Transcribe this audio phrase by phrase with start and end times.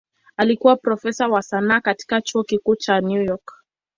[0.37, 3.53] Alikuwa profesa wa sanaa katika Chuo Kikuu cha New York.